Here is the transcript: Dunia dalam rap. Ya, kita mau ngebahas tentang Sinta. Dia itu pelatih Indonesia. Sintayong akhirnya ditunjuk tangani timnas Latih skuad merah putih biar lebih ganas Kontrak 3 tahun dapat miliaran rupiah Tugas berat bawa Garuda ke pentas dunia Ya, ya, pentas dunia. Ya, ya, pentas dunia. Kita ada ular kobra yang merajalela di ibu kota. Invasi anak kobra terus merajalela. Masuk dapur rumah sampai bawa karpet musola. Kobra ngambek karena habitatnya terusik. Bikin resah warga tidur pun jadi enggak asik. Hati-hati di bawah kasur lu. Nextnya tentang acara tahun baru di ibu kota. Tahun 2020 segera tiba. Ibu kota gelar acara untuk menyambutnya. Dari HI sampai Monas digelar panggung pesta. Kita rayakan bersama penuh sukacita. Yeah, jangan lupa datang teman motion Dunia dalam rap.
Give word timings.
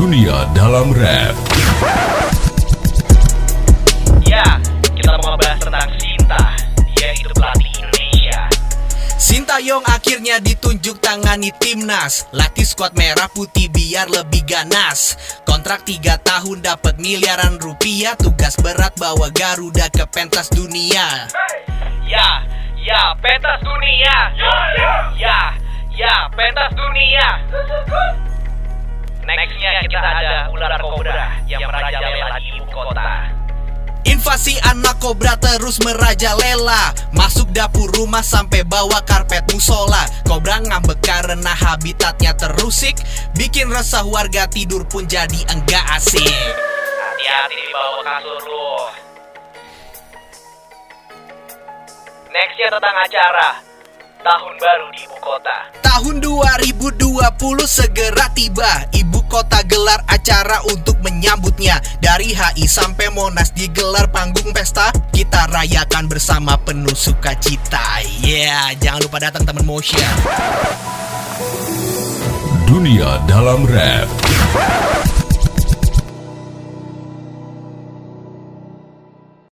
Dunia 0.00 0.48
dalam 0.56 0.96
rap. 0.96 1.36
Ya, 4.24 4.56
kita 4.96 5.12
mau 5.20 5.36
ngebahas 5.36 5.60
tentang 5.60 5.92
Sinta. 6.00 6.44
Dia 6.96 7.12
itu 7.12 7.28
pelatih 7.36 7.68
Indonesia. 7.84 8.40
Sintayong 9.20 9.84
akhirnya 9.84 10.40
ditunjuk 10.40 11.04
tangani 11.04 11.52
timnas 11.60 12.24
Latih 12.32 12.64
skuad 12.64 12.96
merah 12.96 13.28
putih 13.28 13.68
biar 13.68 14.08
lebih 14.08 14.48
ganas 14.48 15.20
Kontrak 15.44 15.84
3 15.84 16.16
tahun 16.16 16.64
dapat 16.64 16.96
miliaran 16.96 17.60
rupiah 17.60 18.16
Tugas 18.16 18.56
berat 18.56 18.96
bawa 18.96 19.28
Garuda 19.28 19.92
ke 19.92 20.08
pentas 20.08 20.48
dunia 20.48 21.28
Ya, 22.08 22.40
ya, 22.80 23.12
pentas 23.20 23.60
dunia. 23.60 24.16
Ya, 25.20 25.40
ya, 25.92 26.16
pentas 26.32 26.72
dunia. 26.72 27.28
Kita 29.80 29.96
ada 29.96 30.52
ular 30.52 30.76
kobra 30.76 31.40
yang 31.48 31.64
merajalela 31.64 32.36
di 32.36 32.52
ibu 32.52 32.68
kota. 32.68 33.32
Invasi 34.04 34.60
anak 34.68 35.00
kobra 35.00 35.40
terus 35.40 35.80
merajalela. 35.80 36.92
Masuk 37.16 37.48
dapur 37.56 37.88
rumah 37.96 38.20
sampai 38.20 38.60
bawa 38.68 39.00
karpet 39.08 39.48
musola. 39.48 40.04
Kobra 40.28 40.60
ngambek 40.60 41.00
karena 41.00 41.56
habitatnya 41.56 42.36
terusik. 42.36 43.00
Bikin 43.32 43.72
resah 43.72 44.04
warga 44.04 44.44
tidur 44.52 44.84
pun 44.84 45.08
jadi 45.08 45.48
enggak 45.48 45.84
asik. 45.96 46.28
Hati-hati 46.28 47.56
di 47.56 47.72
bawah 47.72 48.02
kasur 48.04 48.40
lu. 48.44 48.68
Nextnya 52.28 52.68
tentang 52.68 52.96
acara 53.00 53.69
tahun 54.20 54.54
baru 54.60 54.86
di 54.92 55.00
ibu 55.08 55.16
kota. 55.20 55.56
Tahun 55.80 56.16
2020 56.20 56.96
segera 57.64 58.26
tiba. 58.36 58.88
Ibu 58.92 59.20
kota 59.26 59.64
gelar 59.64 60.04
acara 60.08 60.60
untuk 60.68 61.00
menyambutnya. 61.00 61.80
Dari 62.00 62.32
HI 62.36 62.64
sampai 62.68 63.08
Monas 63.12 63.52
digelar 63.56 64.08
panggung 64.12 64.52
pesta. 64.52 64.92
Kita 65.12 65.48
rayakan 65.48 66.08
bersama 66.08 66.56
penuh 66.60 66.94
sukacita. 66.94 68.04
Yeah, 68.20 68.76
jangan 68.80 69.08
lupa 69.08 69.18
datang 69.20 69.44
teman 69.48 69.64
motion 69.64 70.04
Dunia 72.68 73.18
dalam 73.26 73.66
rap. 73.66 74.06